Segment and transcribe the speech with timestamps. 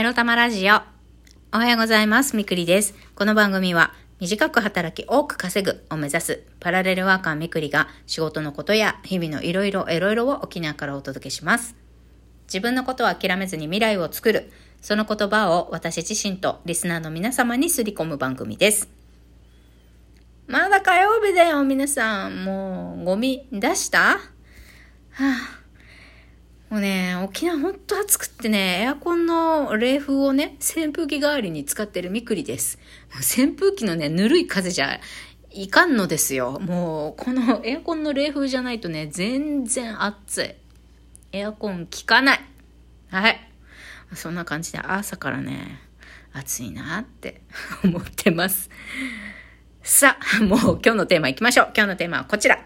[0.00, 0.76] エロ玉ラジオ。
[1.52, 2.34] おはようございます。
[2.34, 2.94] みくりです。
[3.14, 11.76] この番組は、短く働き多く稼ぐを目指すパラレルワーカーみくりが仕事のことや日々のいろいろいろいろを沖縄からお届けします。
[12.44, 14.50] 自分のことを諦めずに未来を作る、
[14.80, 18.88] その言葉を私自身とリスナーの皆様にすり込む番組です。
[20.46, 22.42] まだ火曜日だよ、皆さん。
[22.42, 23.98] もう、ゴミ出した？
[23.98, 24.18] は
[25.20, 25.59] あ
[26.70, 32.78] もうね、沖縄ほんと暑くってね、エアコンの冷風をね、扇風機代わりに使ってるみくりです。
[33.18, 35.00] 扇風機のね、ぬるい風じゃ
[35.50, 36.60] いかんのですよ。
[36.60, 40.54] もう、このエアコンの冷風じゃないとね、全然暑い。
[41.32, 42.40] エアコン効かない。
[43.08, 43.40] はい。
[44.14, 45.80] そんな感じで朝からね、
[46.32, 47.42] 暑いなって
[47.82, 48.70] 思ってます。
[49.82, 51.72] さあ、もう今日のテーマ行きましょう。
[51.74, 52.64] 今日のテーマはこちら。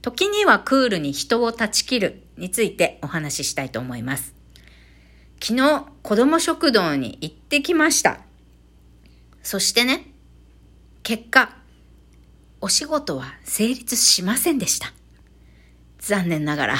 [0.00, 4.34] 時にはクールに人を断ち切るについてお話ししたいと思います。
[5.40, 8.20] 昨日、子供食堂に行ってきました。
[9.42, 10.06] そしてね、
[11.02, 11.56] 結果、
[12.60, 14.92] お仕事は成立しませんでした。
[15.98, 16.76] 残念ながら。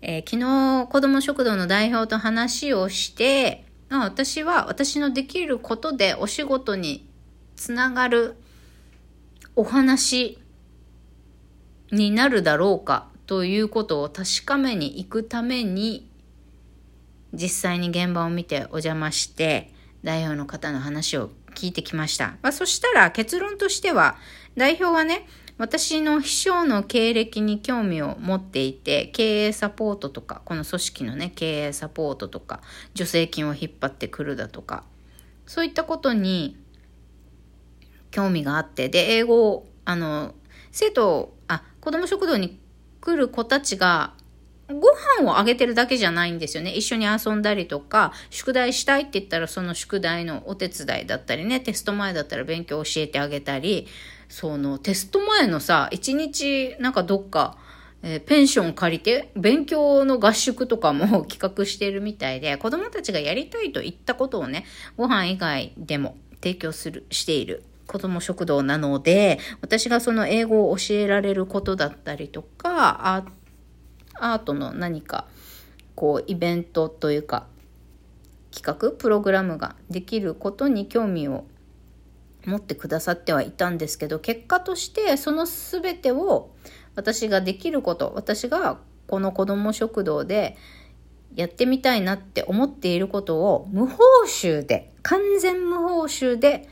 [0.00, 7.08] えー、昨日、子供食堂の代表と話をして、私は私のできることでお仕事に
[7.56, 8.36] つながる
[9.56, 10.38] お話
[11.90, 16.10] になるだろうかということを確かめに行くために
[17.34, 19.70] 実際に現場を見てお邪魔して
[20.02, 22.38] 代表の方の話を聞いてきました。
[22.40, 24.16] まあ、そしたら結論としては
[24.56, 25.26] 代表はね
[25.58, 32.60] 私の秘書の経歴に興味を持っていて、経営サポートとか、この組織のね、経営サポートとか、
[32.94, 34.84] 助成金を引っ張ってくるだとか、
[35.46, 36.56] そういったことに
[38.12, 40.36] 興味があって、で、英語を、あの、
[40.70, 42.60] 生徒あ、子供食堂に
[43.00, 44.14] 来る子たちが、
[44.68, 44.88] ご
[45.22, 46.72] 飯をあげてるだけじゃないんですよね。
[46.72, 53.86] 一緒に遊んだりとか、宿題したいって言ったらその宿題のお手伝いだったりね、テスト前だったら勉強教えてあげたり、
[54.28, 57.56] そのテスト前のさ、一日なんかどっか、
[58.02, 64.66] えー、ペンション借りて勉強の合宿とかも 企画してるみたいで、子供たちがやりたいと言ったことをね、
[64.98, 73.24] ご飯以外でも提供する、している子供食堂なので、私がその英語を教えられることだったりとか、
[74.14, 75.26] アートの何か、
[75.96, 77.46] こう、イベントというか、
[78.52, 81.44] 企画、プログラムができることに興味を
[82.44, 86.50] 持ってくださってはいたんですけど、結果としてその全てを
[86.94, 90.56] 私ができること、私がこの子供食堂で
[91.34, 96.68] やってみたいなって思っていることを無報酬で、完全無報酬で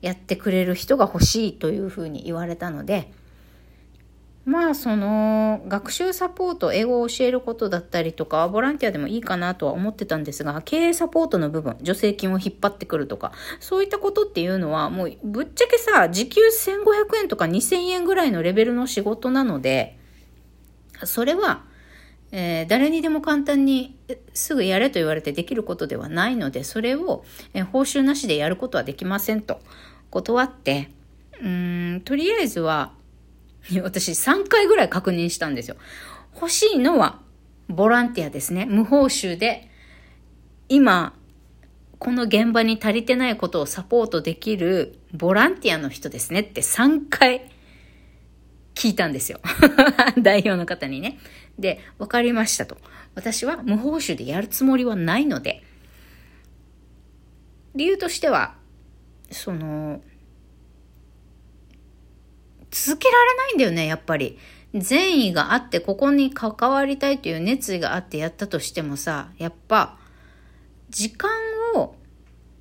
[0.00, 3.12] やってくれる人が欲しいというふうに言われたので、
[4.48, 19.98] まあその学習サポート、英語を教えることだったりとか、ボランティアでもいいかなとは思ってたんですが、経営サポートの部分、助成金を引っ張ってくるとか、そういったことっていうのはもうぶっちゃけさ、時給1500円とか2000円ぐらいのレベルの仕事なので、
[21.04, 21.67] それは、
[22.30, 23.96] えー、誰にでも簡単に
[24.34, 27.24] すぐやれと言われてできることではないので、それを、
[27.54, 29.60] えー、報酬なしでやることはできませんと。
[30.10, 30.90] 断って、
[31.42, 32.92] うん、とりあえずは、
[33.82, 35.76] 私3回ぐらい確認したんですよ。
[36.34, 37.20] 欲しいのは
[37.68, 38.66] ボランティアですね。
[38.66, 39.68] 無報酬で、
[40.68, 41.14] 今、
[41.98, 47.50] この現場に足りてないことをサポートできるボランティアの人ですねって3回
[48.74, 49.40] 聞いたんですよ。
[50.22, 51.18] 代表の方にね。
[51.58, 52.76] で、わかりましたと。
[53.14, 55.62] 私は無報酬でやるつもりはないので、
[57.74, 58.54] 理由としては、
[59.30, 60.00] その、
[62.70, 64.38] 続けられないんだよね、やっぱり。
[64.74, 69.98] 善意があって、ここに関わりたいという熱意があってやったとしてもさ、やっぱ、
[70.90, 71.30] 時間
[71.74, 71.94] を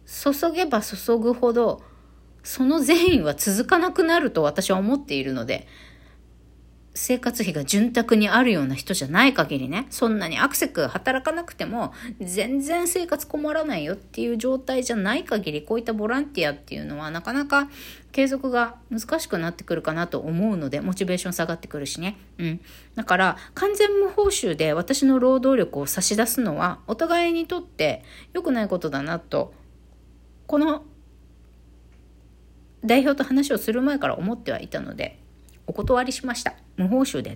[0.06, 1.81] 注げば注ぐほど、
[2.44, 5.68] その善意は続かなくなると私は思っているので、
[6.97, 17.69] 生活費が潤沢にあるような人じゃない限りね、そんなにアクセク働かなくても全然生活困らないよっていう状態じゃない限り、こういったボランティアっていうのはなかなか
[18.12, 22.18] 継続が難しくなってくるかなと思うので、モチベーション下がってくるしね。
[22.39, 22.62] うん。
[22.95, 29.54] だから、完全無報酬で私の労働力を差し出すのは、お互いにとって良くないことだなと、
[30.48, 30.83] この
[32.83, 35.19] 代表と話をする前から思ってはいたので、
[35.68, 36.56] お断りしました。
[36.77, 37.35] 無報酬で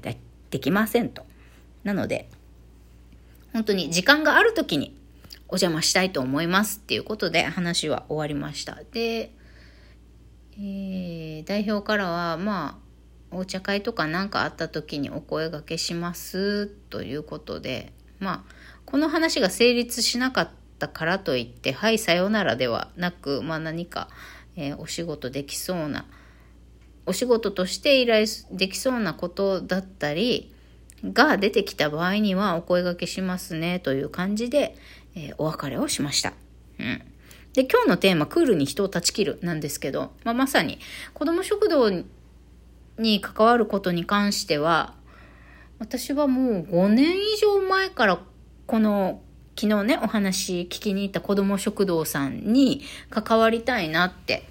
[0.49, 1.25] できませんと。
[1.83, 2.29] なので、
[3.53, 4.95] 本当に時間がある時に
[5.47, 8.77] お邪魔したいと思いますっていうことで話は終わりました。
[8.93, 9.31] で、
[10.57, 12.79] えー、代表からは、ま
[13.31, 18.51] あ、お茶会とか何かあった時にお声がけしますということで、まあ、
[18.85, 20.49] この話が成立しなかっ
[20.79, 24.07] たからといって、はい、さようならではなく、まあ何か、
[24.55, 26.05] えー、お仕事できそうな、
[27.05, 30.51] お仕事として依頼できそうなことだったり、
[31.03, 34.75] が出てきた場合にはお声掛けしますねという感じで、
[35.15, 36.33] えー、お別れをしました。
[36.79, 37.01] うん。
[37.53, 40.79] で、今日のテーマ、クールに人を断ち切るなんですけど、まあ、まさに
[41.13, 41.89] 子供食堂
[42.97, 44.93] に関わることに関しては、
[45.79, 48.19] 私はもう5年以上前から
[48.67, 49.21] この
[49.59, 54.47] 昨日ね、お話聞きに行った子供食堂さんに関わりたいなって、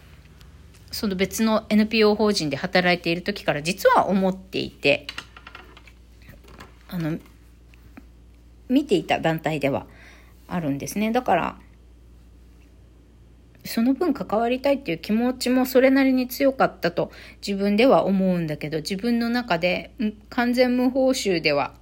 [0.91, 5.07] その別の NPO 法人で働いている時から実は思っていて、
[6.89, 7.19] あの、
[8.69, 9.87] 見ていた団体では
[10.49, 11.13] あるんですね。
[11.13, 11.57] だから、
[13.65, 17.13] その分関わりたいっていう気持ちもそれなりに強かったと
[17.47, 19.93] 自分では思うんだけど、自分の中で
[20.29, 21.75] 完全無報酬では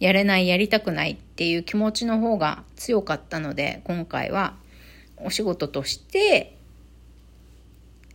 [0.00, 4.54] やれない、やりたくないっていう気持ちの方が強かったので、今回は
[5.16, 6.57] お仕事として、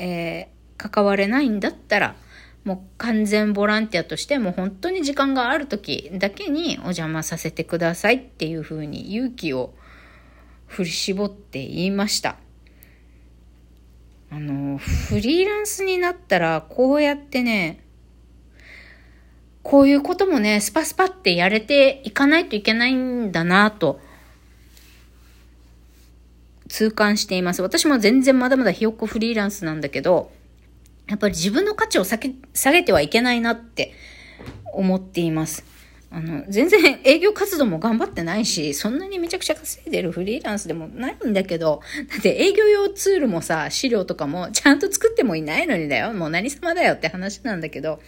[0.04, 2.16] えー、関われないんだったら、
[2.66, 9.74] もう完全ボランティアとしてもう本当に時間がある時だけにお邪魔させてくださいっていうふうに勇気を
[10.68, 12.36] 振り絞って言いました。
[14.30, 17.84] あの、フリーランスになったらこうやってね、
[19.62, 24.02] こういうこともね、スパスパってやれていかないといけないんだなと
[26.74, 27.62] 痛感しています。
[27.62, 30.32] 私も全然まだまだひよっこフリーランスなんだけど、
[31.08, 33.94] やっぱり自分の価値を下げ下げてはいけないなって
[34.74, 35.64] 思っています。
[36.10, 46.12] あの、全然営業活動も頑張ってないし、そんなにめちゃくちゃ稼いでるフリーランスでもないんだけど、だって営業用ツールもさ、資料とかもちゃんと作ってもいないのにだよ。
[46.12, 48.02] もう何様だよって話なんだけど、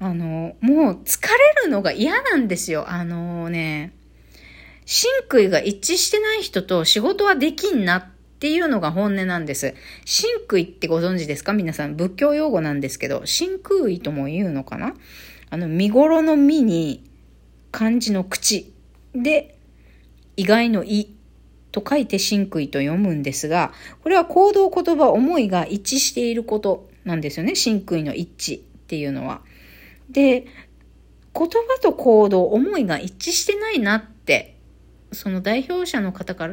[0.00, 2.90] あの、もう疲れるのが嫌なんですよ。
[2.90, 3.94] あのね、
[4.86, 8.06] 真空が一致してない人と仕事はできんなっ
[8.38, 9.74] ていうのが本音なんです。
[10.04, 11.52] 真空ってご存知ですか？
[11.52, 14.94] 皆さん仏教用語なんですけど、真空意とも言うのかな？
[15.50, 17.08] あの、見頃の見に
[17.70, 18.72] 漢字の口
[19.14, 19.56] で
[20.36, 21.14] 意外の意
[21.72, 23.72] と書いて真空意と読むんですが、
[24.02, 27.54] これは行動、言葉、思いが一致していることなんですよね。
[27.54, 29.40] 真空意の一致っていうのは。
[30.10, 30.46] で、
[31.36, 31.48] 言葉
[31.80, 34.53] と行動、思いが一致してないなって、
[35.14, 36.48] その代表者の方か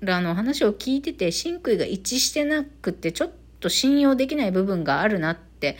[0.00, 3.30] らの話を聞いてて、真空が一致してなくて、ちょっ
[3.60, 5.76] と信用できない部分があるなって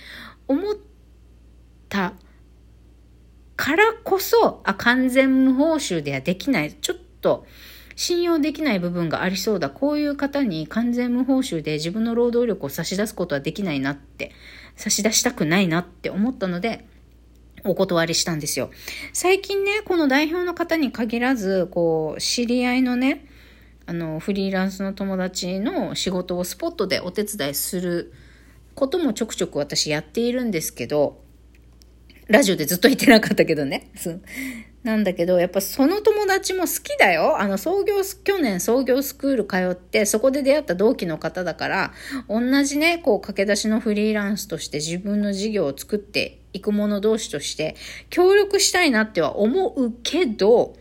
[0.49, 0.75] 思っ
[1.89, 2.15] た
[3.57, 6.73] からこそ、あ、完全無報酬ではできない。
[6.73, 7.47] ちょっと、
[7.95, 9.69] 信用できない部分がありそうだ。
[9.69, 14.33] こういう方に完全無報酬で自分の労働力を差し出すことはできないなって、
[14.77, 16.89] 差し出したくないなって思ったので、
[17.65, 18.71] お断りしたんですよ。
[19.13, 23.27] 最近ね、この代表の方に限らず、こう、知り合いのね、
[23.87, 28.13] あの、フリーランスの友達の仕事をスポットでお手伝いする
[28.75, 31.23] こともちょくちょく私やっているんですけど、
[32.29, 33.91] ラジオでずっと言ってなかったけどね。
[34.85, 37.39] なんだけど、やっぱその友達も好きだよ。
[37.39, 41.93] あの、創業、去年創業スクール通って、そこで出会った同期の方だから、
[42.29, 47.77] 同じね、こう、駆け出しのフリーランスとして自分の事業を作っていく者同士として、
[48.09, 50.75] 協力したいなっては思うけど、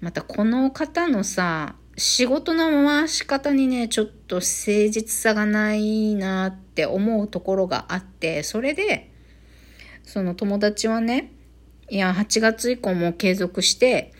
[0.00, 4.44] またこの方のさ、仕事の回し方にね、ちょっと誠
[4.90, 9.10] 実さがないなって思うところがあって、それで、
[10.02, 11.32] その友達はね、
[11.88, 14.12] いや、8月以降も継続して、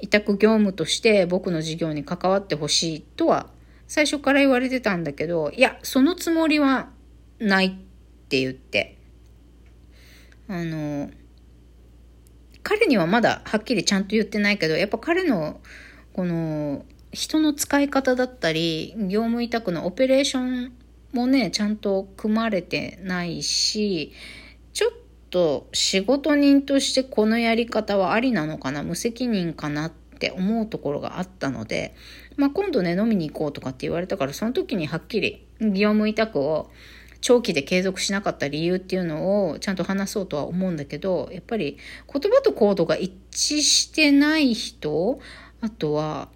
[0.00, 3.48] 委託業務として僕の事業に関わってほしいとは
[3.86, 6.90] 最初から言われてたんだけど、いや、そのつもりは
[7.38, 7.70] ないっ
[8.28, 8.98] て言って、
[10.48, 11.10] あの、
[12.62, 15.60] 彼にはまだはっきりちゃんと言ってないけど、やっぱ彼の
[16.12, 20.72] この人の使い方だったり、業務委託のオペレーション
[21.12, 24.12] もね、ちゃんと組まれてないし、
[24.72, 24.92] ちょっ
[25.34, 31.96] と仕事人としてこのやり方はありなのかな無責任かなって思うところがあったので、
[32.36, 36.70] まあ、今度ね飲みに行こうとかって言われたからその時にはっきり業務委託を
[37.24, 41.78] 長期で継続しなかった理由っていうのをちゃんと話そうとは思うんだけどやっぱり
[42.12, 45.18] 言葉と行動が一致してない人
[45.62, 46.28] あとは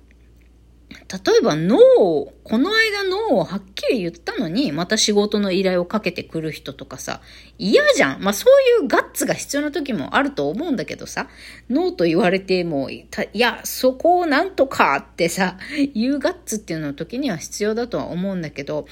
[0.91, 7.21] 例えばノーを、この間ノーをはっきり言ったのに、また仕事の依頼をかけてくる人とかさ、
[7.59, 8.23] 嫌じゃん。
[8.23, 11.29] まあそういうガッツが必要な時もあると思うんだけどさ、
[11.69, 15.59] ノーと言われても、いや、そこをなんとかってさ、
[15.95, 18.87] 言うガッツっていうのの時には必要だとは思うんだけど、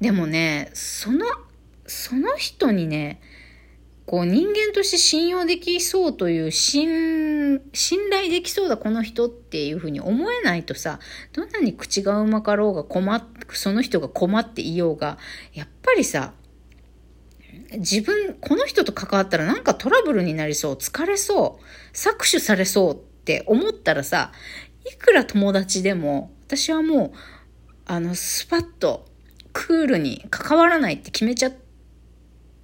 [0.00, 1.26] でもね、その、
[1.86, 3.20] その人にね、
[4.06, 10.98] こう人間として信用できそうという信、信頼できそうだこの人っていうふうに思えないとさ、
[11.32, 15.18] どんなに口がうまかろうが困っ、その人が困っていようが、
[15.54, 16.34] やっぱりさ、
[17.78, 24.32] 自分、この人と関わったらなんかトラブルになりそう、疲れそう、搾取されそうって思ったらさ、
[24.84, 27.12] いくら友達でも、私はもう、
[27.86, 29.06] あの、スパッと、
[29.54, 31.52] クールに関わらないって決めちゃっ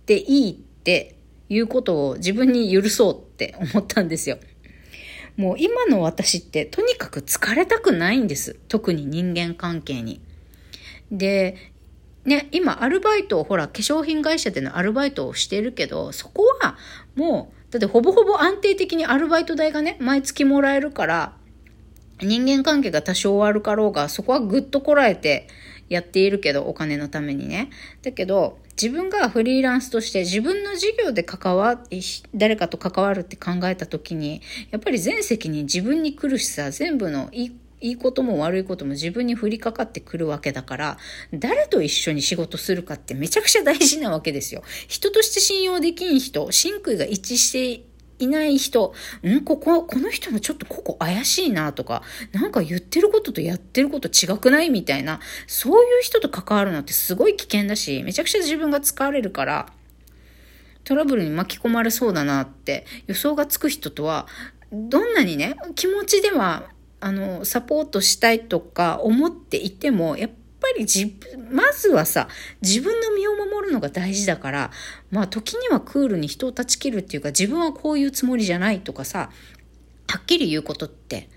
[0.05, 1.17] ていいって
[1.49, 4.37] いうことを自分に許そうって思ったんですよ。
[5.37, 8.59] もう今の私ってとにかく疲れたくないんです。
[8.69, 10.21] 特に人間関係に。
[11.11, 11.57] で、
[12.25, 16.77] ね、今アルバイトをほら化粧品会社でのアルバイトをしてるけど、そこは
[17.15, 21.37] もう、だってほぼほぼ安定的にアルバイト代がね、毎月もらえるから、
[22.21, 25.49] 人間関係が多少悪かろうが、そこはぐっとこらえて
[25.91, 27.69] やっているけど、お金のためにね。
[28.01, 31.79] だけど、自分がフリーランスとして自分の事業で関わ、
[32.35, 40.99] 誰かと関わるって考えた時に、やっぱり全責任自分に来るしさ、全部のいいいいことも悪いことも自分に降りかかってくるわけだから、
[41.33, 44.63] 誰と一緒に仕事するかってめちゃくちゃ大事なわけですよ。
[44.87, 47.90] 人として信用できん人、真空が一致して
[48.21, 48.95] いない人、
[49.27, 59.73] んここ、この人もちょっとここ怪しいなとか、なんか言ってることとやってること違くないみたいな、そういう人と関わるのってすごい危険だし、めちゃくちゃ自分が使われるから、
[60.85, 64.27] トラブルに巻き込まれそうだなって予想がつく人とは、
[64.73, 72.29] どんなにね、気持ちでは、あの、サポートしたいとか思っていても、やっぱり自分、まずはさ、
[72.63, 74.71] 自分の身を守るのが大事だから、
[75.11, 79.31] まあ時にはクールに人を断ち切るっていうか、自分はこういうつもりじゃないとかさ、
[80.09, 81.29] はっきり言うことって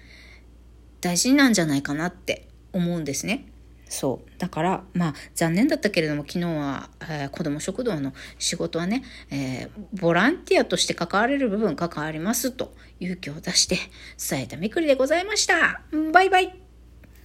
[1.01, 3.45] 大事なんじゃないかなって思うんですね。
[3.93, 4.39] そう。
[4.39, 13.77] だから、まあ、残念だったけれども、昨日は、えー、子供食堂の仕事はね、えー、ボランティアとして関われる部分関わりますと勇気を出して
[14.17, 15.81] 伝えたみくりでございました。
[16.11, 16.62] バイバイ。